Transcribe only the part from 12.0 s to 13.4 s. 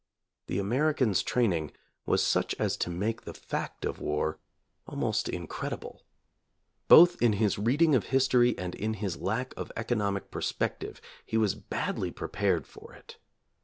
prepared for it.